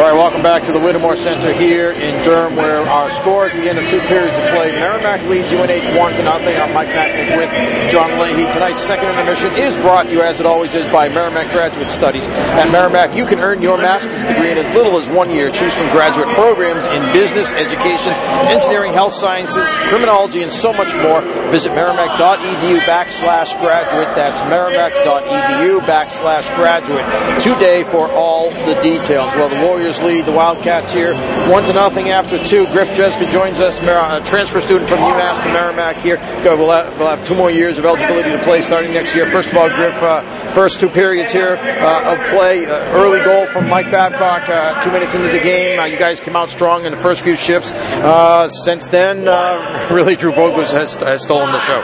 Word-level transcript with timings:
All 0.00 0.06
right, 0.06 0.16
welcome 0.16 0.40
back 0.42 0.64
to 0.64 0.72
the 0.72 0.80
Whittemore 0.80 1.14
Center 1.14 1.52
here 1.52 1.92
in 1.92 2.24
Durham, 2.24 2.56
where 2.56 2.80
our 2.88 3.10
score 3.10 3.44
at 3.44 3.54
the 3.54 3.68
end 3.68 3.78
of 3.78 3.86
two 3.90 4.00
periods 4.08 4.32
of 4.32 4.44
play, 4.48 4.72
Merrimack 4.72 5.20
leads 5.28 5.52
UNH 5.52 5.92
one 5.94 6.14
to 6.14 6.22
nothing. 6.24 6.56
I'm 6.56 6.72
Mike 6.72 6.88
Macknick 6.88 7.36
with 7.36 7.90
John 7.92 8.18
Leahy. 8.18 8.50
Tonight's 8.50 8.80
second 8.80 9.10
intermission 9.10 9.52
is 9.60 9.76
brought 9.76 10.08
to 10.08 10.14
you, 10.14 10.22
as 10.22 10.40
it 10.40 10.46
always 10.46 10.74
is, 10.74 10.90
by 10.90 11.10
Merrimack 11.10 11.52
Graduate 11.52 11.90
Studies. 11.90 12.28
At 12.28 12.72
Merrimack, 12.72 13.14
you 13.14 13.26
can 13.26 13.40
earn 13.40 13.60
your 13.60 13.76
master's 13.76 14.22
degree 14.24 14.50
in 14.50 14.56
as 14.56 14.74
little 14.74 14.96
as 14.96 15.06
one 15.10 15.30
year. 15.30 15.50
Choose 15.50 15.76
from 15.76 15.90
graduate 15.90 16.28
programs 16.28 16.86
in 16.86 17.12
business, 17.12 17.52
education, 17.52 18.14
engineering, 18.48 18.94
health 18.94 19.12
sciences, 19.12 19.68
criminology, 19.92 20.42
and 20.42 20.50
so 20.50 20.72
much 20.72 20.96
more. 20.96 21.20
Visit 21.52 21.74
merrimack.edu 21.74 22.80
backslash 22.88 23.52
graduate. 23.60 24.08
That's 24.16 24.40
merrimack.edu 24.48 25.80
backslash 25.80 26.48
graduate 26.56 27.04
today 27.38 27.84
for 27.84 28.10
all 28.12 28.48
the 28.64 28.80
details. 28.80 29.36
Well, 29.36 29.50
the 29.50 29.60
Warriors 29.60 29.89
lead 29.98 30.26
the 30.26 30.32
Wildcats 30.32 30.92
here 30.92 31.14
one 31.50 31.64
to 31.64 31.72
nothing 31.72 32.10
after 32.10 32.42
two. 32.44 32.64
Griff 32.66 32.90
Jeska 32.90 33.30
joins 33.30 33.60
us, 33.60 33.80
a 33.80 34.22
transfer 34.24 34.60
student 34.60 34.88
from 34.88 34.98
UMass 34.98 35.42
to 35.42 35.48
Merrimack 35.48 35.96
here. 35.96 36.16
We'll 36.44 36.70
have, 36.70 36.96
we'll 36.96 37.08
have 37.08 37.24
two 37.24 37.34
more 37.34 37.50
years 37.50 37.78
of 37.78 37.84
eligibility 37.84 38.30
to 38.30 38.38
play 38.44 38.60
starting 38.60 38.92
next 38.92 39.16
year. 39.16 39.28
First 39.30 39.50
of 39.50 39.56
all, 39.56 39.68
Griff, 39.68 40.00
uh, 40.00 40.22
first 40.52 40.78
two 40.78 40.88
periods 40.88 41.32
here 41.32 41.56
uh, 41.56 42.14
of 42.14 42.28
play. 42.28 42.66
Uh, 42.66 42.70
early 42.92 43.20
goal 43.24 43.46
from 43.46 43.68
Mike 43.68 43.90
Babcock, 43.90 44.48
uh, 44.48 44.80
two 44.82 44.92
minutes 44.92 45.14
into 45.16 45.28
the 45.28 45.40
game. 45.40 45.80
Uh, 45.80 45.86
you 45.86 45.98
guys 45.98 46.20
came 46.20 46.36
out 46.36 46.50
strong 46.50 46.84
in 46.84 46.92
the 46.92 46.98
first 46.98 47.22
few 47.22 47.34
shifts. 47.34 47.72
Uh, 47.72 48.48
since 48.48 48.88
then, 48.88 49.24
really, 49.92 50.14
Drew 50.14 50.32
Vogels 50.32 50.72
has, 50.72 50.94
has 50.94 51.24
stolen 51.24 51.50
the 51.50 51.60
show. 51.60 51.80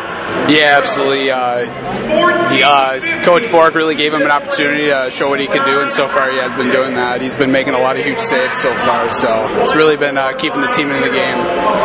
Yeah, 0.48 0.78
absolutely. 0.78 1.24
he, 1.24 2.62
Coach 3.24 3.44
Borek 3.44 3.74
really 3.74 3.96
gave 3.96 4.14
him 4.14 4.22
an 4.22 4.30
opportunity 4.30 4.86
to 4.86 5.10
show 5.10 5.28
what 5.28 5.40
he 5.40 5.48
could 5.48 5.64
do, 5.64 5.80
and 5.80 5.90
so 5.90 6.06
far 6.06 6.30
he 6.30 6.38
has 6.38 6.54
been 6.54 6.70
doing 6.70 6.94
that. 6.94 7.20
He's 7.20 7.34
been 7.34 7.50
making 7.50 7.74
a 7.74 7.80
lot 7.80 7.95
huge 8.02 8.18
saves 8.18 8.58
so 8.58 8.74
far, 8.76 9.10
so 9.10 9.62
it's 9.62 9.74
really 9.74 9.96
been 9.96 10.16
uh, 10.18 10.32
keeping 10.36 10.60
the 10.60 10.68
team 10.68 10.90
in 10.90 11.00
the 11.02 11.08
game. 11.08 11.38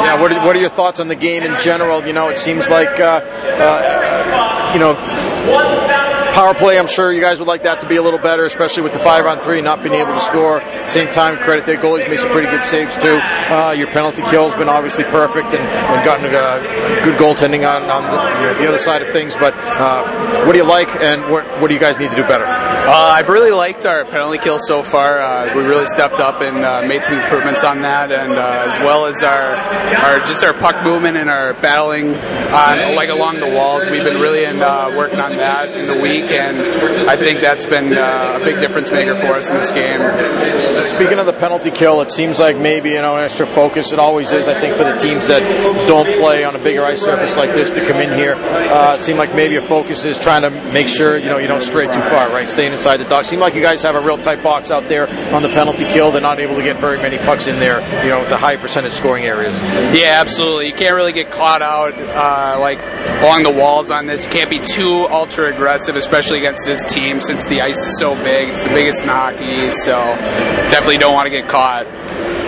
Yeah, 0.04 0.20
what 0.22 0.32
are, 0.32 0.46
what 0.46 0.56
are 0.56 0.60
your 0.60 0.70
thoughts 0.70 1.00
on 1.00 1.08
the 1.08 1.16
game 1.16 1.44
in 1.44 1.60
general? 1.60 2.06
You 2.06 2.14
know, 2.14 2.30
it 2.30 2.38
seems 2.38 2.70
like, 2.70 3.00
uh, 3.00 3.22
uh, 3.24 4.72
you 4.74 4.80
know, 4.80 4.94
Power 6.34 6.54
play, 6.54 6.80
I'm 6.80 6.88
sure 6.88 7.12
you 7.12 7.20
guys 7.20 7.40
would 7.40 7.50
like 7.50 7.64
that 7.64 7.82
to 7.82 7.88
be 7.90 7.98
a 7.98 8.02
little 8.02 8.18
better, 8.20 8.46
especially 8.46 8.84
with 8.84 8.94
the 8.94 9.00
five 9.00 9.26
on 9.26 9.42
three 9.42 9.60
not 9.60 9.84
being 9.84 9.96
able 9.96 10.14
to 10.14 10.20
score. 10.22 10.64
Same 10.88 11.12
time, 11.12 11.38
credit 11.38 11.66
their 11.66 11.76
goalies 11.76 12.08
made 12.08 12.20
some 12.20 12.32
pretty 12.32 12.50
good 12.50 12.64
saves 12.64 12.96
too. 12.96 13.20
Uh, 13.52 13.76
your 13.78 13.88
penalty 13.88 14.22
kill 14.24 14.48
has 14.48 14.56
been 14.56 14.70
obviously 14.70 15.04
perfect 15.04 15.48
and, 15.48 15.60
and 15.60 16.06
gotten 16.06 16.26
a, 16.28 17.04
good 17.04 17.20
goaltending 17.20 17.68
on, 17.68 17.84
on 17.90 18.04
the, 18.04 18.62
the, 18.62 18.68
other 18.68 18.78
side 18.78 19.02
of 19.02 19.10
things. 19.10 19.36
But 19.36 19.54
uh, 19.56 20.46
what 20.46 20.54
do 20.54 20.58
you 20.58 20.64
like, 20.64 20.88
and 21.02 21.30
what, 21.30 21.46
what, 21.60 21.68
do 21.68 21.74
you 21.74 21.82
guys 21.82 22.00
need 22.00 22.12
to 22.12 22.16
do 22.16 22.24
better? 22.24 22.46
Uh, 22.46 23.12
I've 23.12 23.28
really 23.28 23.52
liked 23.52 23.86
our 23.86 24.06
penalty 24.06 24.38
kill 24.38 24.58
so 24.58 24.84
far. 24.84 25.20
Uh, 25.20 25.54
we 25.54 25.64
really 25.64 25.88
stepped 25.88 26.22
up 26.22 26.42
and 26.42 26.64
uh, 26.64 26.82
made 26.88 27.04
some 27.04 27.20
improvements 27.20 27.66
on 27.66 27.82
that, 27.82 28.10
and 28.10 28.32
uh, 28.32 28.64
as 28.68 28.80
well 28.80 29.06
as 29.06 29.22
our 29.22 29.56
our 29.56 30.20
just 30.26 30.44
our 30.46 30.54
puck 30.54 30.82
movement 30.86 31.18
and 31.18 31.30
our 31.30 31.54
battling 31.56 32.14
like 32.96 33.10
along 33.10 33.42
the 33.42 33.50
walls. 33.50 33.86
We've 33.90 34.04
been 34.04 34.22
really 34.22 34.46
in, 34.46 34.60
working 34.60 35.20
on 35.20 35.38
that 35.38 35.78
in 35.78 35.88
the 35.88 36.02
week 36.02 36.21
week, 36.22 36.32
and 36.32 37.10
I 37.10 37.16
think 37.16 37.42
that's 37.42 37.66
been 37.66 37.94
uh, 37.94 38.40
a 38.40 38.44
big 38.44 38.60
difference 38.60 38.92
maker 38.92 39.16
for 39.16 39.34
us 39.34 39.50
in 39.50 39.58
this 39.58 39.72
game. 39.72 40.00
Speaking 40.96 41.20
of 41.20 41.26
the 41.26 41.34
penalty 41.34 41.72
kill, 41.72 42.02
it 42.02 42.12
seems 42.12 42.40
like 42.40 42.58
maybe 42.58 42.92
you 42.92 43.02
know 43.02 43.16
an 43.16 43.24
extra 43.24 43.46
focus. 43.46 43.92
It 43.92 44.00
always 44.00 44.32
is, 44.32 44.48
I 44.48 44.60
think, 44.60 44.76
for 44.76 44.84
the 44.84 44.98
teams 44.98 45.28
that 45.28 45.42
don't 45.88 46.08
play 46.18 46.44
on 46.44 46.56
a 46.56 46.60
bigger 46.60 46.84
ice 46.84 47.02
surface 47.02 47.36
like 47.36 47.54
this 47.54 47.72
to 47.72 47.86
come 47.86 48.02
in 48.02 48.18
here. 48.18 48.36
Uh, 48.36 48.98
seem 48.98 49.18
like 49.18 49.34
maybe 49.36 49.56
a 49.56 49.62
focus 49.62 50.06
is 50.06 50.20
trying 50.20 50.42
to 50.42 50.50
make 50.72 50.88
sure 50.88 51.18
you 51.18 51.26
know 51.26 51.38
you 51.38 51.48
don't 51.48 51.64
stray 51.64 51.86
too 51.86 52.02
far, 52.02 52.30
right? 52.30 52.48
Staying 52.48 52.74
inside 52.74 52.98
the 52.98 53.06
dock. 53.06 53.26
Seem 53.26 53.40
like 53.40 53.56
you 53.56 53.62
guys 53.62 53.82
have 53.84 53.96
a 53.96 54.02
real 54.02 54.18
tight 54.18 54.44
box 54.44 54.72
out 54.72 54.86
there 54.86 55.10
on 55.34 55.42
the 55.42 55.50
penalty 55.50 55.86
kill. 55.86 56.12
They're 56.12 56.22
not 56.22 56.40
able 56.40 56.56
to 56.56 56.64
get 56.64 56.78
very 56.78 56.98
many 56.98 57.18
pucks 57.18 57.48
in 57.48 57.60
there. 57.60 57.82
You 58.04 58.10
know, 58.10 58.28
the 58.28 58.38
high 58.38 58.58
percentage 58.58 58.94
scoring 58.94 59.26
areas. 59.26 59.54
Yeah, 59.96 60.18
absolutely. 60.20 60.68
You 60.68 60.74
can't 60.74 60.96
really 60.96 61.14
get 61.14 61.32
caught 61.32 61.62
out 61.62 61.94
uh, 61.94 62.60
like 62.60 62.80
along 63.22 63.44
the 63.44 63.52
walls 63.52 63.92
on 63.92 64.08
this. 64.08 64.26
You 64.26 64.32
can't 64.32 64.50
be 64.50 64.60
too 64.60 65.08
ultra 65.10 65.54
aggressive, 65.54 65.96
especially 66.12 66.40
against 66.40 66.66
this 66.66 66.84
team 66.94 67.22
since 67.22 67.46
the 67.46 67.62
ice 67.62 67.78
is 67.78 67.98
so 67.98 68.16
big. 68.16 68.50
It's 68.50 68.62
the 68.62 68.68
biggest 68.68 69.02
in 69.02 69.08
hockey, 69.08 69.72
so 69.72 69.96
definitely 70.70 70.98
don't 70.98 71.14
want 71.14 71.26
to 71.28 71.30
get 71.30 71.48
caught. 71.48 71.88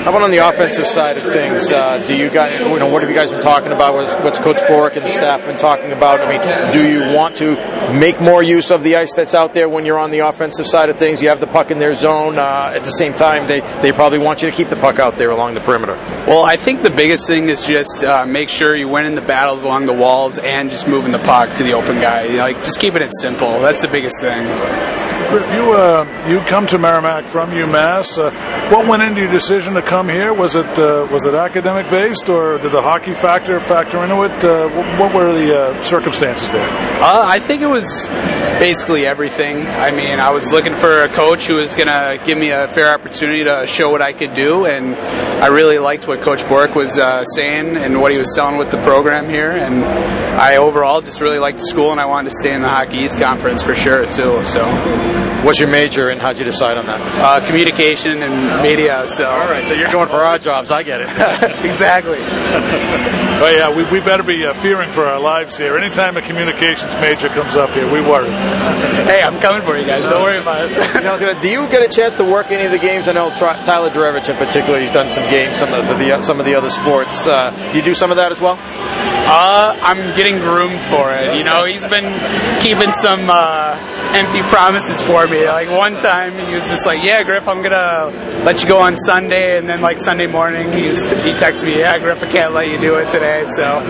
How 0.03 0.09
about 0.09 0.23
on 0.23 0.31
the 0.31 0.45
offensive 0.45 0.85
side 0.85 1.17
of 1.17 1.23
things? 1.23 1.71
Uh, 1.71 1.97
do 2.05 2.13
you 2.13 2.29
guys, 2.29 2.59
you 2.59 2.77
know, 2.77 2.89
what 2.89 3.03
have 3.03 3.09
you 3.09 3.15
guys 3.15 3.31
been 3.31 3.39
talking 3.39 3.71
about? 3.71 3.95
What's, 3.95 4.13
what's 4.15 4.37
Coach 4.37 4.57
Borek 4.63 4.97
and 4.97 5.05
the 5.05 5.09
staff 5.09 5.45
been 5.45 5.57
talking 5.57 5.93
about? 5.93 6.19
I 6.19 6.27
mean, 6.27 6.73
do 6.73 6.85
you 6.85 7.15
want 7.15 7.37
to 7.37 7.55
make 7.97 8.19
more 8.19 8.43
use 8.43 8.69
of 8.69 8.83
the 8.83 8.97
ice 8.97 9.13
that's 9.13 9.33
out 9.33 9.53
there 9.53 9.69
when 9.69 9.85
you're 9.85 9.97
on 9.97 10.11
the 10.11 10.19
offensive 10.19 10.67
side 10.67 10.89
of 10.89 10.97
things? 10.97 11.23
You 11.23 11.29
have 11.29 11.39
the 11.39 11.47
puck 11.47 11.71
in 11.71 11.79
their 11.79 11.93
zone. 11.93 12.37
Uh, 12.37 12.73
at 12.75 12.83
the 12.83 12.91
same 12.91 13.13
time, 13.13 13.47
they, 13.47 13.61
they 13.81 13.93
probably 13.93 14.19
want 14.19 14.41
you 14.41 14.51
to 14.51 14.55
keep 14.57 14.67
the 14.67 14.75
puck 14.75 14.99
out 14.99 15.15
there 15.15 15.29
along 15.29 15.53
the 15.53 15.61
perimeter. 15.61 15.93
Well, 16.27 16.43
I 16.43 16.57
think 16.57 16.83
the 16.83 16.89
biggest 16.89 17.25
thing 17.25 17.47
is 17.47 17.65
just 17.65 18.03
uh, 18.03 18.25
make 18.25 18.49
sure 18.49 18.75
you 18.75 18.89
win 18.89 19.05
in 19.05 19.15
the 19.15 19.21
battles 19.21 19.63
along 19.63 19.85
the 19.85 19.93
walls 19.93 20.37
and 20.37 20.69
just 20.69 20.85
moving 20.85 21.13
the 21.13 21.19
puck 21.19 21.55
to 21.55 21.63
the 21.63 21.71
open 21.71 22.01
guy. 22.01 22.25
You 22.25 22.31
know, 22.33 22.43
like 22.43 22.57
just 22.57 22.81
keeping 22.81 23.01
it 23.01 23.11
simple. 23.21 23.61
That's 23.61 23.79
the 23.79 23.87
biggest 23.87 24.19
thing. 24.19 24.43
You 25.33 25.73
uh, 25.73 26.27
you 26.27 26.41
come 26.41 26.67
to 26.67 26.77
Merrimack 26.77 27.23
from 27.23 27.49
UMass. 27.49 28.19
Uh, 28.19 28.29
what 28.69 28.87
went 28.87 29.01
into 29.01 29.21
your 29.21 29.31
decision 29.31 29.73
to 29.73 29.81
come 29.81 29.92
here? 30.09 30.33
Was 30.33 30.55
it 30.55 30.65
uh, 30.79 31.07
was 31.11 31.27
it 31.27 31.35
academic 31.35 31.87
based, 31.91 32.27
or 32.27 32.57
did 32.57 32.71
the 32.71 32.81
hockey 32.81 33.13
factor 33.13 33.59
factor 33.59 34.03
into 34.03 34.23
it? 34.23 34.43
Uh, 34.43 34.67
what 34.97 35.13
were 35.13 35.31
the 35.31 35.55
uh, 35.55 35.83
circumstances 35.83 36.49
there? 36.49 36.67
Uh, 36.99 37.21
I 37.23 37.39
think 37.39 37.61
it 37.61 37.67
was 37.67 38.09
basically 38.59 39.05
everything. 39.05 39.65
I 39.67 39.91
mean, 39.91 40.19
I 40.19 40.31
was 40.31 40.51
looking 40.51 40.75
for 40.75 41.03
a 41.03 41.09
coach 41.09 41.47
who 41.47 41.55
was 41.55 41.75
going 41.75 41.87
to 41.87 42.19
give 42.25 42.37
me 42.37 42.49
a 42.49 42.67
fair 42.67 42.93
opportunity 42.93 43.43
to 43.43 43.65
show 43.67 43.89
what 43.89 44.01
I 44.01 44.13
could 44.13 44.33
do, 44.33 44.65
and 44.65 44.95
I 45.43 45.47
really 45.47 45.79
liked 45.79 46.07
what 46.07 46.21
Coach 46.21 46.41
Borek 46.43 46.75
was 46.75 46.93
saying 47.35 47.77
and 47.77 48.01
what 48.01 48.11
he 48.11 48.17
was 48.17 48.33
selling 48.33 48.57
with 48.57 48.71
the 48.71 48.81
program 48.83 49.29
here. 49.29 49.51
And 49.51 49.83
I 49.83 50.57
overall 50.57 51.01
just 51.01 51.21
really 51.21 51.39
liked 51.39 51.59
the 51.59 51.65
school, 51.65 51.91
and 51.91 51.99
I 51.99 52.05
wanted 52.05 52.29
to 52.29 52.35
stay 52.35 52.53
in 52.53 52.61
the 52.61 52.69
Hockey 52.69 52.97
East 52.97 53.19
Conference 53.19 53.63
for 53.63 53.75
sure 53.75 54.05
too. 54.05 54.43
So. 54.45 55.23
What's 55.43 55.59
your 55.59 55.67
major 55.67 56.07
and 56.07 56.21
how'd 56.21 56.39
you 56.39 56.45
decide 56.45 56.77
on 56.77 56.85
that? 56.85 57.01
Uh, 57.19 57.45
communication 57.45 58.23
and 58.23 58.63
media. 58.63 59.05
So. 59.09 59.29
All 59.29 59.49
right, 59.49 59.65
so 59.65 59.73
you're 59.73 59.91
going 59.91 60.07
for 60.07 60.23
our 60.23 60.39
jobs. 60.39 60.71
I 60.71 60.83
get 60.83 61.01
it. 61.01 61.07
exactly. 61.65 62.17
well, 62.17 63.53
yeah, 63.53 63.75
we, 63.75 63.83
we 63.91 63.99
better 63.99 64.23
be 64.23 64.45
uh, 64.45 64.53
fearing 64.53 64.87
for 64.87 65.03
our 65.03 65.19
lives 65.19 65.57
here. 65.57 65.77
Anytime 65.77 66.15
a 66.15 66.21
communications 66.21 66.95
major 67.01 67.27
comes 67.27 67.57
up 67.57 67.71
here, 67.71 67.91
we 67.91 67.99
worry. 67.99 68.29
Hey, 69.07 69.21
I'm 69.21 69.39
coming 69.39 69.61
for 69.61 69.77
you 69.77 69.85
guys. 69.85 70.03
Don't 70.03 70.23
worry 70.23 70.39
about 70.39 70.69
it. 70.69 71.41
do 71.41 71.49
you 71.49 71.67
get 71.67 71.83
a 71.83 71.93
chance 71.93 72.15
to 72.17 72.23
work 72.23 72.51
any 72.51 72.65
of 72.65 72.71
the 72.71 72.79
games? 72.79 73.07
I 73.07 73.13
know 73.13 73.29
Tyler 73.31 73.89
Drevich 73.89 74.29
in 74.29 74.37
particular. 74.37 74.79
He's 74.79 74.91
done 74.91 75.09
some 75.09 75.23
games, 75.29 75.57
some 75.57 75.73
of 75.73 75.87
the 75.87 76.21
some 76.21 76.39
of 76.39 76.45
the 76.45 76.55
other 76.55 76.69
sports. 76.69 77.27
Uh, 77.27 77.51
do 77.71 77.77
you 77.77 77.83
do 77.83 77.93
some 77.93 78.11
of 78.11 78.17
that 78.17 78.31
as 78.31 78.39
well? 78.39 78.57
Uh, 79.25 79.77
I'm 79.81 80.15
getting 80.15 80.37
groomed 80.39 80.81
for 80.81 81.13
it. 81.13 81.37
You 81.37 81.43
know, 81.43 81.65
he's 81.65 81.87
been 81.87 82.11
keeping 82.61 82.91
some 82.91 83.29
uh, 83.29 83.77
empty 84.13 84.41
promises 84.43 85.01
for 85.01 85.27
me. 85.27 85.45
Like 85.47 85.69
one 85.69 85.95
time, 85.95 86.33
he 86.33 86.53
was 86.53 86.69
just 86.69 86.85
like, 86.85 87.03
"Yeah, 87.03 87.23
Griff, 87.23 87.47
I'm 87.47 87.61
gonna 87.61 88.11
let 88.43 88.61
you 88.61 88.67
go 88.67 88.79
on 88.79 88.95
Sunday," 88.95 89.57
and 89.57 89.67
then 89.67 89.81
like 89.81 89.97
Sunday 89.97 90.27
morning, 90.27 90.71
he 90.71 90.87
was 90.89 91.09
he 91.23 91.31
texted 91.31 91.65
me, 91.65 91.79
"Yeah, 91.79 91.97
Griff, 91.99 92.23
I 92.23 92.27
can't 92.27 92.53
let 92.53 92.69
you 92.69 92.79
do 92.79 92.95
it 92.95 93.09
today." 93.09 93.43
So, 93.45 93.81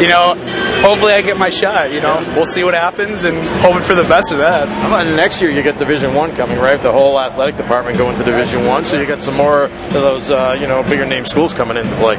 you 0.00 0.08
know, 0.08 0.34
hopefully 0.82 1.12
I 1.12 1.22
get 1.22 1.36
my 1.36 1.50
shot. 1.50 1.92
You 1.92 2.00
know, 2.00 2.22
we'll 2.34 2.44
see 2.44 2.64
what 2.64 2.74
happens, 2.74 3.24
and 3.24 3.36
hoping 3.60 3.82
for 3.82 3.94
the 3.94 4.04
best 4.04 4.30
with 4.30 4.40
that. 4.40 4.68
next 5.16 5.42
year 5.42 5.50
you 5.50 5.62
get 5.62 5.78
Division 5.78 6.14
One 6.14 6.34
coming, 6.36 6.58
right? 6.58 6.80
The 6.80 6.92
whole 6.92 7.18
athletic 7.18 7.56
department 7.56 7.98
going 7.98 8.16
to 8.16 8.24
Division 8.24 8.66
One, 8.66 8.84
so 8.84 9.00
you 9.00 9.06
got 9.06 9.22
some 9.22 9.36
more 9.36 9.64
of 9.64 9.92
those, 9.92 10.30
uh, 10.30 10.56
you 10.58 10.66
know, 10.66 10.82
bigger 10.82 11.04
name 11.04 11.24
schools 11.24 11.52
coming 11.52 11.76
into 11.76 11.94
play. 11.96 12.16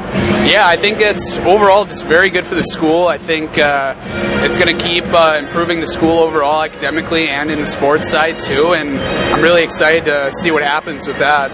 Yeah, 0.48 0.66
I 0.66 0.76
think 0.76 0.98
it's 1.00 1.38
overall 1.38 1.84
just 1.84 2.04
very 2.04 2.30
good 2.30 2.44
for 2.44 2.54
the 2.54 2.62
school. 2.62 3.06
I 3.06 3.18
think 3.18 3.58
uh, 3.58 3.94
it's 4.44 4.56
going 4.56 4.76
to 4.76 4.84
keep 4.84 5.04
uh, 5.06 5.38
improving 5.38 5.80
the 5.80 5.86
school 5.86 6.18
overall 6.18 6.62
academically 6.62 7.28
and 7.28 7.53
the 7.60 7.66
sports 7.66 8.10
side 8.10 8.38
too. 8.40 8.74
And 8.74 8.98
I'm 8.98 9.42
really 9.42 9.62
excited 9.62 10.04
to 10.06 10.32
see 10.32 10.50
what 10.50 10.62
happens 10.62 11.06
with 11.06 11.18
that. 11.18 11.50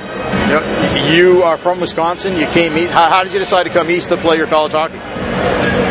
You 1.12 1.42
are 1.42 1.56
from 1.56 1.80
Wisconsin. 1.80 2.36
You 2.36 2.46
came 2.46 2.76
east. 2.76 2.92
How, 2.92 3.08
how 3.08 3.24
did 3.24 3.32
you 3.32 3.38
decide 3.38 3.64
to 3.64 3.70
come 3.70 3.90
east 3.90 4.08
to 4.10 4.16
play 4.16 4.36
your 4.36 4.46
college 4.46 4.72
hockey? 4.72 5.39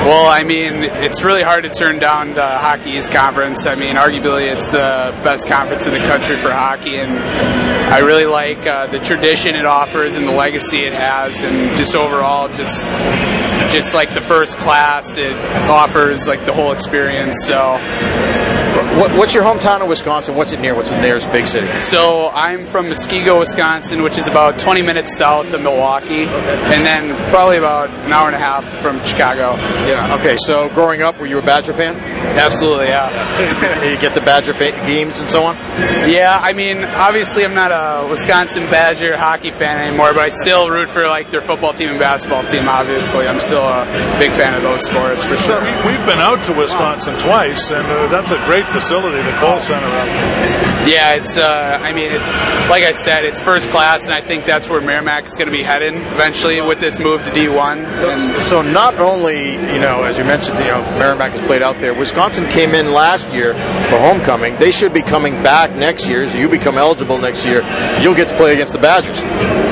Well, 0.05 0.25
I 0.27 0.43
mean, 0.43 0.83
it's 0.83 1.23
really 1.23 1.43
hard 1.43 1.65
to 1.65 1.69
turn 1.69 1.99
down 1.99 2.33
the 2.33 2.47
Hockey 2.47 2.91
East 2.91 3.11
Conference. 3.11 3.65
I 3.67 3.75
mean, 3.75 3.95
arguably, 3.95 4.51
it's 4.51 4.67
the 4.69 5.13
best 5.23 5.47
conference 5.47 5.85
in 5.85 5.93
the 5.93 5.99
country 5.99 6.35
for 6.37 6.51
hockey, 6.51 6.95
and 6.95 7.11
I 7.93 7.99
really 7.99 8.25
like 8.25 8.65
uh, 8.65 8.87
the 8.87 8.99
tradition 8.99 9.55
it 9.55 9.65
offers 9.65 10.15
and 10.15 10.27
the 10.27 10.31
legacy 10.31 10.79
it 10.79 10.93
has, 10.93 11.43
and 11.43 11.77
just 11.77 11.95
overall, 11.95 12.47
just 12.49 12.87
just 13.71 13.93
like 13.93 14.13
the 14.15 14.21
first 14.21 14.57
class, 14.57 15.17
it 15.17 15.35
offers 15.69 16.27
like 16.27 16.43
the 16.45 16.53
whole 16.53 16.71
experience. 16.71 17.35
So 17.45 17.77
What, 18.99 19.15
what's 19.17 19.33
your 19.35 19.43
hometown 19.43 19.81
of 19.81 19.87
Wisconsin? 19.87 20.35
What's 20.35 20.53
it 20.53 20.59
near? 20.59 20.73
What's 20.75 20.89
the 20.89 21.01
nearest 21.01 21.31
big 21.31 21.45
city? 21.45 21.67
So 21.85 22.29
I'm 22.33 22.65
from 22.65 22.87
Muskego, 22.87 23.39
Wisconsin, 23.39 24.01
which 24.03 24.17
is 24.17 24.27
about 24.27 24.59
20 24.59 24.81
minutes 24.81 25.15
south 25.17 25.53
of 25.53 25.61
Milwaukee, 25.61 26.23
and 26.23 26.85
then 26.85 27.15
probably 27.29 27.57
about 27.57 27.89
an 28.05 28.11
hour 28.11 28.27
and 28.27 28.35
a 28.35 28.39
half 28.39 28.63
from 28.81 29.03
Chicago. 29.03 29.38
Yeah. 29.39 30.17
Okay. 30.19 30.37
So 30.37 30.69
growing 30.69 31.01
up, 31.01 31.19
were 31.19 31.25
you 31.25 31.39
a 31.39 31.41
Badger 31.41 31.73
fan? 31.73 31.95
Absolutely, 32.37 32.87
yeah. 32.87 33.89
you 33.89 33.97
get 33.99 34.13
the 34.13 34.21
Badger 34.21 34.53
fa- 34.53 34.71
games 34.85 35.19
and 35.19 35.29
so 35.29 35.43
on. 35.43 35.55
Yeah, 36.09 36.39
I 36.41 36.53
mean, 36.53 36.83
obviously 36.83 37.43
I'm 37.43 37.53
not 37.53 37.71
a 37.71 38.07
Wisconsin 38.07 38.63
Badger 38.65 39.17
hockey 39.17 39.51
fan 39.51 39.77
anymore, 39.77 40.13
but 40.13 40.21
I 40.21 40.29
still 40.29 40.69
root 40.69 40.89
for 40.89 41.07
like 41.07 41.31
their 41.31 41.41
football 41.41 41.73
team 41.73 41.89
and 41.89 41.99
basketball 41.99 42.45
team. 42.45 42.67
Obviously, 42.67 43.27
I'm 43.27 43.39
still 43.39 43.63
a 43.63 43.85
big 44.19 44.31
fan 44.31 44.53
of 44.53 44.63
those 44.63 44.85
sports 44.85 45.23
for 45.23 45.37
sure. 45.37 45.61
We, 45.61 45.67
have 45.67 46.05
been 46.05 46.19
out 46.19 46.43
to 46.45 46.53
Wisconsin 46.53 47.17
twice, 47.19 47.71
and 47.71 47.85
uh, 47.85 48.07
that's 48.07 48.31
a 48.31 48.37
great 48.45 48.65
facility, 48.65 49.17
the 49.17 49.37
Kohl 49.39 49.59
Center 49.59 49.85
out. 49.85 50.07
Yeah, 50.87 51.15
it's. 51.15 51.37
Uh, 51.37 51.79
I 51.81 51.91
mean, 51.93 52.11
it, 52.11 52.21
like 52.69 52.83
I 52.83 52.93
said, 52.93 53.25
it's 53.25 53.39
first 53.39 53.69
class, 53.69 54.05
and 54.05 54.13
I 54.13 54.21
think 54.21 54.45
that's 54.45 54.69
where 54.69 54.81
Merrimack 54.81 55.25
is 55.25 55.35
going 55.35 55.47
to 55.47 55.51
be 55.51 55.61
heading 55.61 55.95
eventually 56.13 56.61
with 56.61 56.79
this 56.79 56.99
move 56.99 57.23
to 57.25 57.31
D1. 57.31 57.85
So, 57.99 58.17
so 58.49 58.61
not 58.61 58.95
only 58.95 59.28
you 59.31 59.79
know, 59.79 60.03
as 60.03 60.17
you 60.17 60.23
mentioned, 60.23 60.59
you 60.59 60.65
know, 60.65 60.81
Merrimack 60.97 61.31
has 61.31 61.41
played 61.41 61.61
out 61.61 61.79
there. 61.79 61.93
Wisconsin 61.93 62.47
came 62.49 62.73
in 62.73 62.91
last 62.93 63.33
year 63.33 63.53
for 63.53 63.99
homecoming. 63.99 64.55
They 64.55 64.71
should 64.71 64.93
be 64.93 65.01
coming 65.01 65.33
back 65.43 65.75
next 65.75 66.07
year. 66.07 66.27
So 66.29 66.37
you 66.37 66.49
become 66.49 66.77
eligible 66.77 67.17
next 67.17 67.45
year. 67.45 67.61
You'll 68.01 68.15
get 68.15 68.29
to 68.29 68.35
play 68.35 68.53
against 68.53 68.73
the 68.73 68.79
Badgers. 68.79 69.19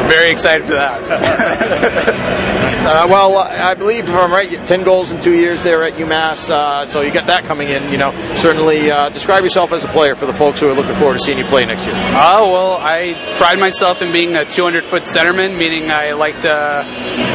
Very 0.07 0.31
excited 0.31 0.65
for 0.65 0.74
that. 0.74 2.44
uh, 2.87 3.05
well, 3.09 3.37
I 3.37 3.73
believe 3.73 4.07
if 4.07 4.15
I'm 4.15 4.31
right, 4.31 4.49
ten 4.65 4.83
goals 4.83 5.11
in 5.11 5.19
two 5.19 5.33
years 5.33 5.61
there 5.61 5.83
at 5.83 5.93
UMass. 5.93 6.49
Uh, 6.49 6.85
so 6.85 7.01
you 7.01 7.13
got 7.13 7.27
that 7.27 7.43
coming 7.43 7.69
in. 7.69 7.91
You 7.91 7.97
know, 7.97 8.11
certainly 8.35 8.89
uh, 8.89 9.09
describe 9.09 9.43
yourself 9.43 9.73
as 9.73 9.83
a 9.83 9.89
player 9.89 10.15
for 10.15 10.25
the 10.25 10.33
folks 10.33 10.61
who 10.61 10.69
are 10.69 10.73
looking 10.73 10.95
forward 10.95 11.17
to 11.17 11.19
seeing 11.19 11.37
you 11.37 11.43
play 11.45 11.65
next 11.65 11.85
year. 11.85 11.95
Oh 11.95 12.49
well, 12.51 12.77
I 12.79 13.35
pride 13.37 13.59
myself 13.59 14.01
in 14.01 14.11
being 14.11 14.35
a 14.35 14.45
200 14.45 14.85
foot 14.85 15.03
centerman, 15.03 15.57
meaning 15.57 15.91
I 15.91 16.13
like 16.13 16.39
to. 16.41 16.83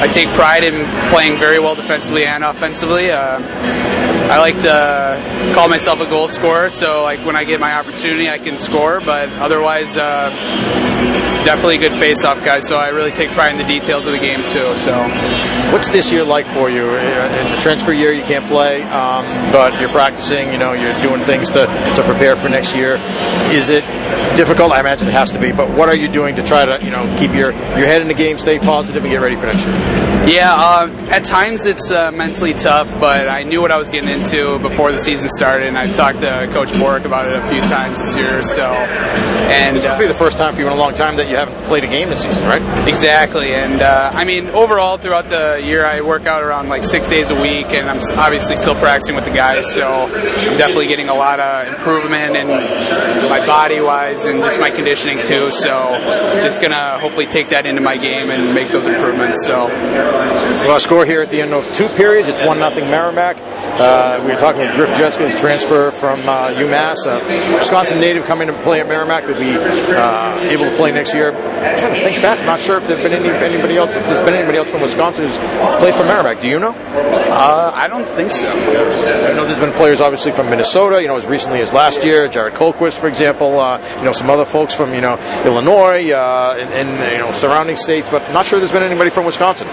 I 0.00 0.08
take 0.08 0.28
pride 0.30 0.64
in 0.64 0.86
playing 1.10 1.38
very 1.38 1.58
well 1.58 1.74
defensively 1.74 2.24
and 2.24 2.44
offensively. 2.44 3.10
Uh, 4.22 4.32
I 4.32 4.38
like 4.38 4.58
to 4.60 5.52
call 5.54 5.68
myself 5.68 6.00
a 6.00 6.06
goal 6.06 6.28
scorer, 6.28 6.70
so 6.70 7.02
like 7.02 7.24
when 7.24 7.36
I 7.36 7.44
get 7.44 7.60
my 7.60 7.74
opportunity, 7.74 8.28
I 8.28 8.38
can 8.38 8.58
score. 8.58 9.00
But 9.00 9.28
otherwise, 9.30 9.96
uh, 9.96 10.30
definitely 11.44 11.76
a 11.76 11.80
good 11.80 11.92
face-off 11.92 12.44
guy. 12.44 12.60
So 12.60 12.76
I 12.76 12.88
really 12.88 13.10
take 13.10 13.30
pride 13.30 13.52
in 13.52 13.58
the 13.58 13.64
details 13.64 14.06
of 14.06 14.12
the 14.12 14.18
game 14.18 14.40
too. 14.48 14.74
So, 14.74 14.96
what's 15.72 15.88
this 15.88 16.12
year 16.12 16.24
like 16.24 16.46
for 16.46 16.70
you? 16.70 16.94
In 16.94 17.52
the 17.52 17.58
transfer 17.60 17.92
year, 17.92 18.12
you 18.12 18.22
can't 18.22 18.44
play, 18.46 18.82
um, 18.84 19.24
but 19.52 19.78
you're 19.80 19.90
practicing. 19.90 20.52
You 20.52 20.58
know, 20.58 20.72
you're 20.72 21.00
doing 21.02 21.24
things 21.24 21.48
to 21.50 21.66
to 21.96 22.02
prepare 22.04 22.36
for 22.36 22.48
next 22.48 22.76
year. 22.76 22.94
Is 23.50 23.70
it 23.70 23.84
difficult? 24.36 24.72
I 24.72 24.80
imagine 24.80 25.08
it 25.08 25.12
has 25.12 25.30
to 25.32 25.38
be. 25.38 25.52
But 25.52 25.70
what 25.76 25.88
are 25.88 25.96
you 25.96 26.08
doing 26.08 26.36
to 26.36 26.42
try 26.42 26.64
to 26.64 26.84
you 26.84 26.90
know 26.90 27.16
keep 27.18 27.32
your 27.32 27.52
your 27.52 27.86
head 27.86 28.02
in 28.02 28.08
the 28.08 28.14
game, 28.14 28.38
stay 28.38 28.58
positive, 28.58 29.02
and 29.02 29.12
get 29.12 29.20
ready 29.20 29.36
for 29.36 29.46
next 29.46 29.66
year? 29.66 30.02
Yeah, 30.26 30.54
uh, 30.54 30.88
at 31.10 31.24
times 31.24 31.66
it's 31.66 31.90
uh, 31.90 32.12
mentally 32.12 32.54
tough, 32.54 32.88
but 33.00 33.28
I 33.28 33.42
knew 33.42 33.60
what 33.60 33.72
I 33.72 33.76
was 33.76 33.90
getting 33.90 34.08
into 34.08 34.60
before 34.60 34.92
the 34.92 34.98
season 34.98 35.28
started, 35.28 35.66
and 35.66 35.76
I 35.76 35.92
talked 35.92 36.20
to 36.20 36.48
Coach 36.52 36.68
Borek 36.68 37.04
about 37.04 37.26
it 37.26 37.34
a 37.34 37.42
few 37.42 37.60
times 37.62 37.98
this 37.98 38.14
year. 38.14 38.40
So, 38.44 38.62
and 38.62 39.76
this 39.76 39.84
must 39.84 39.96
uh, 39.96 40.00
be 40.00 40.06
the 40.06 40.14
first 40.14 40.38
time 40.38 40.54
for 40.54 40.60
you 40.60 40.68
in 40.68 40.72
a 40.72 40.76
long 40.76 40.94
time 40.94 41.16
that 41.16 41.28
you 41.28 41.34
haven't 41.34 41.60
played 41.64 41.82
a 41.82 41.88
game 41.88 42.08
this 42.08 42.22
season, 42.22 42.46
right? 42.46 42.62
Exactly, 42.88 43.52
and 43.52 43.82
uh, 43.82 44.10
I 44.12 44.24
mean 44.24 44.46
overall 44.50 44.96
throughout 44.96 45.28
the 45.28 45.60
year, 45.64 45.84
I 45.84 46.02
work 46.02 46.26
out 46.26 46.44
around 46.44 46.68
like 46.68 46.84
six 46.84 47.08
days 47.08 47.30
a 47.30 47.40
week, 47.42 47.72
and 47.72 47.90
I'm 47.90 47.98
obviously 48.16 48.54
still 48.54 48.76
practicing 48.76 49.16
with 49.16 49.24
the 49.24 49.32
guys, 49.32 49.74
so 49.74 49.88
I'm 49.88 50.56
definitely 50.56 50.86
getting 50.86 51.08
a 51.08 51.14
lot 51.16 51.40
of 51.40 51.66
improvement 51.66 52.36
in 52.36 52.46
my 52.46 53.44
body 53.44 53.80
wise 53.80 54.21
and 54.26 54.42
just 54.42 54.60
my 54.60 54.70
conditioning 54.70 55.22
too. 55.22 55.50
So, 55.50 55.90
just 56.42 56.60
gonna 56.62 56.98
hopefully 56.98 57.26
take 57.26 57.48
that 57.48 57.66
into 57.66 57.80
my 57.80 57.96
game 57.96 58.30
and 58.30 58.54
make 58.54 58.68
those 58.68 58.86
improvements. 58.86 59.44
So. 59.44 59.66
Well, 59.66 60.78
score 60.80 61.04
here 61.04 61.22
at 61.22 61.30
the 61.30 61.40
end 61.40 61.52
of 61.52 61.70
two 61.74 61.88
periods. 61.88 62.28
It's 62.28 62.42
one 62.42 62.58
nothing 62.58 62.84
Merrimack. 62.84 63.38
Uh, 63.40 64.20
we 64.24 64.32
were 64.32 64.38
talking 64.38 64.60
with 64.60 64.74
Griff 64.74 64.94
Jessica, 64.96 65.28
his 65.28 65.40
transfer 65.40 65.90
from 65.90 66.20
uh, 66.28 66.50
UMass, 66.50 67.06
uh, 67.06 67.58
Wisconsin 67.58 68.00
native 68.00 68.26
coming 68.26 68.48
to 68.48 68.62
play 68.62 68.80
at 68.80 68.86
Merrimack, 68.86 69.24
who'll 69.24 69.38
be 69.38 69.56
uh, 69.56 70.38
able 70.40 70.64
to 70.64 70.76
play 70.76 70.92
next 70.92 71.14
year. 71.14 71.32
I'm 71.32 71.78
trying 71.78 71.94
to 71.94 72.00
think 72.00 72.22
back. 72.22 72.40
I'm 72.40 72.46
not 72.46 72.60
sure 72.60 72.76
if 72.76 72.86
there's 72.86 73.02
been 73.02 73.12
any, 73.12 73.30
anybody 73.30 73.76
else. 73.76 73.94
If 73.94 74.06
there's 74.06 74.20
been 74.20 74.34
anybody 74.34 74.58
else 74.58 74.70
from 74.70 74.82
Wisconsin 74.82 75.26
who's 75.26 75.38
played 75.78 75.94
for 75.94 76.04
Merrimack. 76.04 76.40
Do 76.40 76.48
you 76.48 76.58
know? 76.58 76.74
Uh, 76.74 77.72
I 77.74 77.88
don't 77.88 78.04
think 78.04 78.32
so. 78.32 78.48
I 78.48 79.32
know 79.32 79.46
there's 79.46 79.58
been 79.58 79.72
players 79.72 80.00
obviously 80.00 80.32
from 80.32 80.50
Minnesota. 80.50 81.00
You 81.00 81.08
know, 81.08 81.16
as 81.16 81.26
recently 81.26 81.60
as 81.60 81.72
last 81.72 82.04
year, 82.04 82.28
Jared 82.28 82.54
Colquist, 82.54 83.00
for 83.00 83.08
example. 83.08 83.58
Uh, 83.58 83.78
you 83.98 84.04
know, 84.04 84.11
some 84.12 84.30
other 84.30 84.44
folks 84.44 84.74
from 84.74 84.94
you 84.94 85.00
know 85.00 85.18
Illinois 85.44 86.12
and, 86.12 86.72
and 86.72 87.12
you 87.12 87.18
know 87.18 87.32
surrounding 87.32 87.76
states, 87.76 88.08
but 88.10 88.22
I'm 88.22 88.34
not 88.34 88.46
sure 88.46 88.58
there's 88.58 88.72
been 88.72 88.82
anybody 88.82 89.10
from 89.10 89.24
Wisconsin. 89.26 89.68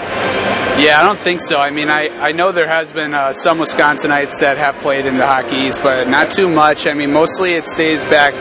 Yeah, 0.80 0.98
I 0.98 1.04
don't 1.04 1.20
think 1.20 1.42
so. 1.42 1.60
I 1.60 1.72
mean, 1.72 1.90
I, 1.90 2.08
I 2.26 2.32
know 2.32 2.54
there 2.54 2.68
has 2.68 2.94
been 2.94 3.14
uh, 3.14 3.34
some 3.34 3.60
Wisconsinites 3.60 4.40
that 4.40 4.58
have 4.58 4.76
played 4.78 5.06
in 5.06 5.18
the 5.18 5.28
Hockey 5.28 5.58
East, 5.58 5.84
but 5.84 6.08
not 6.08 6.32
too 6.32 6.48
much. 6.48 6.88
I 6.88 6.94
mean, 6.94 7.12
mostly 7.12 7.56
it 7.56 7.68
stays 7.68 8.06
back. 8.06 8.34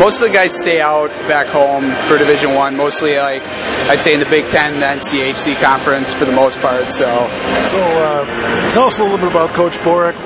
Most 0.00 0.20
of 0.20 0.26
the 0.26 0.34
guys 0.34 0.58
stay 0.58 0.80
out 0.80 1.10
back 1.28 1.46
home 1.46 1.92
for 2.08 2.18
Division 2.18 2.54
One. 2.56 2.76
Mostly, 2.76 3.16
like 3.16 3.42
I'd 3.86 4.00
say 4.00 4.14
in 4.14 4.18
the 4.18 4.26
Big 4.26 4.48
Ten, 4.48 4.80
the 4.80 4.86
NCHC 4.86 5.62
conference 5.62 6.12
for 6.12 6.24
the 6.24 6.32
most 6.32 6.58
part. 6.60 6.90
So, 6.90 7.06
so 7.06 7.78
uh, 7.78 8.70
tell 8.72 8.86
us 8.86 8.98
a 8.98 9.04
little 9.04 9.18
bit 9.18 9.30
about 9.30 9.50
Coach 9.50 9.74
Borek. 9.74 10.16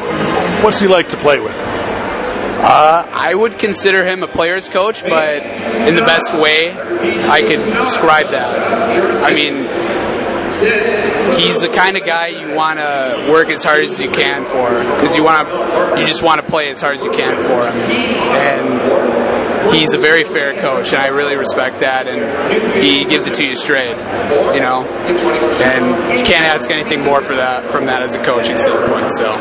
What's 0.65 0.81
he 0.81 0.89
like 0.89 1.11
to 1.11 1.19
play 1.19 1.39
with? 1.39 1.68
Uh, 2.61 3.07
I 3.09 3.35
would 3.35 3.59
consider 3.59 4.05
him 4.05 4.23
a 4.23 4.27
player's 4.27 4.69
coach, 4.69 5.03
but 5.03 5.43
in 5.89 5.95
the 5.95 6.03
best 6.03 6.35
way 6.35 6.73
I 6.73 7.43
could 7.43 7.65
describe 7.81 8.31
that. 8.31 9.23
I 9.23 9.33
mean, 9.33 9.65
he's 11.39 11.61
the 11.61 11.69
kind 11.69 11.97
of 11.97 12.05
guy 12.05 12.29
you 12.29 12.55
want 12.55 12.79
to 12.79 13.29
work 13.31 13.49
as 13.49 13.63
hard 13.63 13.85
as 13.85 14.01
you 14.01 14.11
can 14.11 14.45
for 14.45 14.71
because 14.71 15.15
you 15.15 15.23
want 15.23 15.49
to 15.49 16.01
you 16.01 16.07
just 16.07 16.23
want 16.23 16.41
to 16.41 16.47
play 16.47 16.71
as 16.71 16.81
hard 16.81 16.97
as 16.97 17.05
you 17.05 17.13
can 17.13 17.37
for 17.37 17.63
him 17.63 17.77
and 17.77 19.08
he's 19.73 19.95
a 19.95 19.99
very 19.99 20.25
fair 20.25 20.61
coach, 20.61 20.93
and 20.93 21.03
I 21.03 21.09
really 21.09 21.37
respect 21.37 21.81
that. 21.81 22.07
And 22.07 22.83
he 22.83 23.05
gives 23.05 23.27
it 23.27 23.35
to 23.35 23.45
you 23.45 23.55
straight, 23.55 23.97
you 24.55 24.61
know. 24.61 24.87
And 25.63 26.19
you 26.19 26.25
can't 26.25 26.45
ask 26.45 26.71
anything 26.71 27.05
more 27.05 27.23
for 27.23 27.37
that 27.37 27.71
from 27.71 27.87
that 27.87 28.03
as 28.03 28.15
a 28.15 28.23
coaching 28.23 28.59
standpoint. 28.59 29.13
So, 29.13 29.33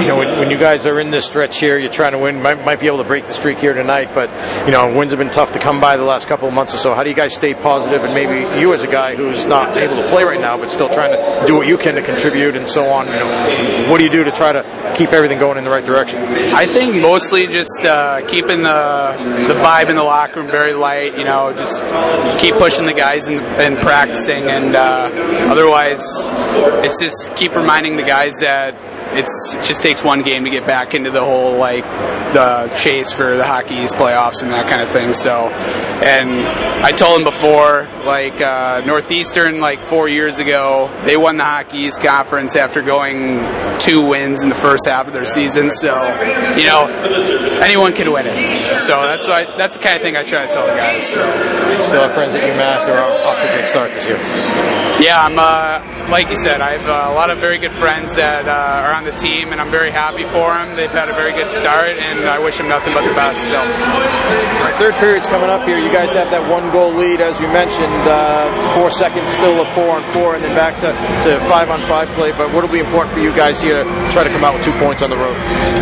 you 0.00 0.08
know, 0.08 0.18
when, 0.18 0.38
when 0.38 0.50
you 0.50 0.58
guys 0.58 0.86
are 0.86 1.00
in 1.00 1.10
this 1.10 1.26
stretch 1.26 1.58
here, 1.58 1.78
you're 1.78 1.90
trying 1.90 2.12
to 2.12 2.18
win. 2.18 2.42
Might, 2.42 2.64
might 2.64 2.80
be 2.80 2.86
able 2.86 2.98
to 2.98 3.04
break 3.04 3.26
the 3.26 3.32
streak 3.32 3.58
here 3.58 3.72
tonight, 3.72 4.10
but 4.14 4.30
you 4.66 4.72
know, 4.72 4.94
wins 4.96 5.12
have 5.12 5.18
been 5.18 5.30
tough 5.30 5.52
to 5.52 5.58
come 5.58 5.80
by 5.80 5.96
the 5.96 6.04
last 6.04 6.28
couple 6.28 6.48
of 6.48 6.54
months 6.54 6.74
or 6.74 6.78
so. 6.78 6.94
How 6.94 7.02
do 7.02 7.10
you 7.10 7.16
guys 7.16 7.34
stay 7.34 7.54
positive? 7.54 8.04
And 8.04 8.14
maybe 8.14 8.60
you, 8.60 8.74
as 8.74 8.82
a 8.82 8.86
guy 8.86 9.14
who's 9.14 9.46
not 9.46 9.76
able 9.76 9.96
to 9.96 10.08
play 10.08 10.24
right 10.24 10.40
now, 10.40 10.56
but 10.56 10.70
still 10.70 10.88
trying 10.88 11.12
to 11.12 11.46
do 11.46 11.56
what 11.56 11.66
you 11.66 11.78
can 11.78 11.94
to 11.94 12.02
contribute 12.02 12.56
and 12.56 12.68
so 12.68 12.88
on. 12.88 13.06
You 13.06 13.12
know, 13.14 13.90
what 13.90 13.98
do 13.98 14.04
you 14.04 14.10
do 14.10 14.24
to 14.24 14.32
try 14.32 14.52
to 14.52 14.94
keep 14.96 15.12
everything 15.12 15.38
going 15.38 15.58
in 15.58 15.64
the 15.64 15.70
right 15.70 15.84
direction? 15.84 16.22
I 16.54 16.66
think 16.66 16.96
mostly 16.96 17.46
just 17.46 17.84
uh, 17.84 18.26
keeping 18.26 18.62
the 18.62 19.16
the 19.48 19.54
vibe 19.56 19.88
in 19.88 19.96
the 19.96 20.02
locker 20.02 20.40
room 20.40 20.50
very 20.50 20.72
light. 20.72 21.18
You 21.18 21.24
know, 21.24 21.52
just 21.52 21.82
keep 22.40 22.54
pushing 22.54 22.86
the 22.86 22.94
guys 22.94 23.28
and, 23.28 23.40
and 23.40 23.76
practicing, 23.78 24.44
and 24.44 24.76
uh, 24.76 25.10
otherwise, 25.50 26.02
it's 26.84 27.00
just 27.00 27.34
keep 27.36 27.54
reminding 27.54 27.96
the 27.96 28.02
guys 28.02 28.40
that 28.40 28.74
it's 29.16 29.54
it 29.54 29.64
just 29.64 29.82
takes 29.82 30.04
one 30.04 30.22
game 30.22 30.44
to 30.44 30.50
get 30.50 30.66
back 30.66 30.94
into 30.94 31.10
the 31.10 31.24
whole 31.24 31.58
like 31.58 31.84
the 32.32 32.72
chase 32.76 33.12
for 33.12 33.36
the 33.36 33.44
Hockey 33.44 33.74
East 33.74 33.94
playoffs 33.94 34.42
and 34.42 34.52
that 34.52 34.68
kind 34.68 34.82
of 34.82 34.88
thing. 34.88 35.12
So, 35.12 35.48
and 36.04 36.46
I 36.84 36.92
told 36.92 37.18
him 37.18 37.24
before, 37.24 37.88
like 38.04 38.40
uh, 38.40 38.82
Northeastern, 38.84 39.60
like 39.60 39.80
four 39.80 40.08
years 40.08 40.38
ago, 40.38 40.90
they 41.04 41.16
won 41.16 41.36
the 41.36 41.44
Hockey 41.44 41.78
East 41.78 42.02
conference 42.02 42.56
after 42.56 42.82
going 42.82 43.40
two 43.80 44.06
wins 44.06 44.42
in 44.42 44.48
the 44.48 44.54
first 44.54 44.86
half 44.86 45.06
of 45.06 45.12
their 45.12 45.24
season. 45.24 45.70
So, 45.70 45.94
you 46.56 46.66
know, 46.66 46.86
anyone 47.62 47.92
can 47.94 48.12
win 48.12 48.26
it. 48.26 48.80
So 48.80 49.00
that's 49.00 49.26
why 49.26 49.44
that's 49.56 49.76
the 49.76 49.82
kind 49.82 49.96
of 49.96 50.02
thing 50.02 50.16
I 50.16 50.24
try 50.24 50.46
to 50.46 50.52
tell 50.52 50.66
the 50.66 50.74
guys. 50.74 51.06
So. 51.06 51.20
Still 51.86 52.02
have 52.02 52.12
friends 52.12 52.34
at 52.34 52.42
UMass. 52.42 52.86
They're 52.86 53.00
off 53.00 53.36
to 53.36 53.48
a 53.48 53.54
great 53.54 53.68
start 53.68 53.92
this 53.92 54.08
year. 54.08 54.16
Yeah, 55.00 55.24
I'm. 55.24 55.38
Uh, 55.38 55.95
like 56.08 56.28
you 56.28 56.36
said, 56.36 56.60
I 56.60 56.78
have 56.78 56.86
uh, 56.86 57.12
a 57.12 57.14
lot 57.14 57.30
of 57.30 57.38
very 57.38 57.58
good 57.58 57.72
friends 57.72 58.16
that 58.16 58.46
uh, 58.46 58.86
are 58.86 58.94
on 58.94 59.04
the 59.04 59.12
team, 59.12 59.52
and 59.52 59.60
I'm 59.60 59.70
very 59.70 59.90
happy 59.90 60.24
for 60.24 60.54
them. 60.54 60.76
They've 60.76 60.90
had 60.90 61.08
a 61.08 61.14
very 61.14 61.32
good 61.32 61.50
start, 61.50 61.98
and 61.98 62.28
I 62.28 62.38
wish 62.38 62.58
them 62.58 62.68
nothing 62.68 62.94
but 62.94 63.06
the 63.06 63.14
best. 63.14 63.42
So, 63.48 63.58
third 64.78 64.94
period's 65.02 65.26
coming 65.26 65.50
up 65.50 65.66
here. 65.66 65.78
You 65.78 65.90
guys 65.90 66.14
have 66.14 66.30
that 66.30 66.48
one 66.50 66.70
goal 66.70 66.94
lead, 66.94 67.20
as 67.20 67.40
we 67.40 67.46
mentioned. 67.48 68.06
Uh, 68.06 68.52
four 68.74 68.90
seconds 68.90 69.32
still 69.32 69.60
of 69.60 69.68
four 69.74 69.90
on 69.90 70.02
four, 70.12 70.34
and 70.34 70.44
then 70.44 70.54
back 70.54 70.78
to, 70.80 70.92
to 71.28 71.40
five 71.48 71.70
on 71.70 71.80
five 71.88 72.08
play. 72.10 72.32
But 72.32 72.52
what 72.54 72.62
will 72.62 72.72
be 72.72 72.80
important 72.80 73.12
for 73.12 73.20
you 73.20 73.34
guys 73.34 73.60
here 73.60 73.82
to 73.82 74.10
try 74.10 74.22
to 74.24 74.30
come 74.30 74.44
out 74.44 74.54
with 74.54 74.64
two 74.64 74.76
points 74.78 75.02
on 75.02 75.10
the 75.10 75.16
road? 75.16 75.36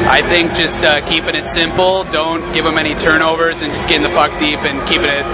I 0.09 0.23
think 0.23 0.55
just 0.55 0.83
uh, 0.83 1.05
keeping 1.07 1.35
it 1.35 1.49
simple 1.49 1.75
simple. 1.75 2.05
Don't 2.13 2.53
give 2.53 2.65
them 2.65 2.79
any 2.79 2.95
turnovers 2.95 3.63
and 3.63 3.73
just 3.73 3.89
getting 3.89 4.03
the 4.03 4.15
puck 4.15 4.39
deep 4.39 4.61
and 4.61 4.87
keeping 4.87 5.09
it 5.11 5.25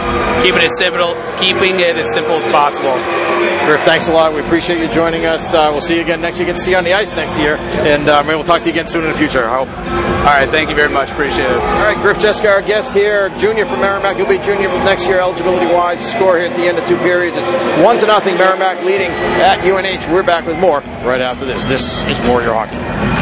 keeping 0.42 0.62
it 0.62 0.70
simple, 0.70 1.14
keeping 1.38 1.80
it 1.80 1.97
as 1.97 2.12
simple 2.12 2.37
as 2.37 2.47
possible. 2.47 2.94
Griff, 3.66 3.82
thanks 3.82 4.09
a 4.09 4.12
lot. 4.12 4.32
We 4.32 4.40
appreciate 4.40 4.80
you 4.81 4.89
joining 4.89 5.27
us. 5.27 5.53
Uh, 5.53 5.69
we'll 5.71 5.81
see 5.81 5.97
you 5.97 6.03
again 6.03 6.21
next 6.21 6.39
year. 6.39 6.47
Get 6.47 6.57
to 6.57 6.63
see 6.63 6.73
you 6.73 6.77
on 6.77 6.85
the 6.85 6.95
ice 6.95 7.13
next 7.15 7.39
year, 7.39 7.57
and 7.57 8.09
uh, 8.09 8.23
maybe 8.23 8.37
we'll 8.37 8.45
talk 8.45 8.63
to 8.63 8.67
you 8.69 8.73
again 8.73 8.87
soon 8.87 9.05
in 9.05 9.13
the 9.13 9.19
future. 9.19 9.45
I 9.45 9.59
hope. 9.59 9.69
All 9.69 10.25
right, 10.25 10.49
thank 10.49 10.71
you 10.71 10.77
very 10.77 10.93
much. 10.93 11.11
Appreciate 11.11 11.51
it. 11.51 11.57
All 11.57 11.85
right, 11.85 11.97
Griff 11.97 12.19
Jessica, 12.19 12.49
our 12.49 12.63
guest 12.63 12.95
here, 12.95 13.29
junior 13.39 13.67
from 13.67 13.81
Merrimack. 13.81 14.17
He'll 14.17 14.29
be 14.29 14.39
junior 14.39 14.69
next 14.85 15.07
year, 15.07 15.19
eligibility 15.21 15.67
wise. 15.67 15.99
The 15.99 16.09
score 16.09 16.39
here 16.39 16.51
at 16.51 16.57
the 16.57 16.65
end 16.65 16.79
of 16.79 16.87
two 16.87 16.99
periods. 16.99 17.37
It's 17.37 17.51
one 17.83 17.99
to 17.99 18.07
nothing. 18.07 18.37
Merrimack 18.37 18.85
leading 18.85 19.11
at 19.41 19.61
UNH. 19.65 20.13
We're 20.13 20.23
back 20.23 20.47
with 20.47 20.59
more 20.59 20.81
right 21.05 21.21
after 21.21 21.45
this. 21.45 21.65
This 21.65 22.05
is 22.07 22.21
Warrior 22.27 22.53
Hockey. 22.55 23.20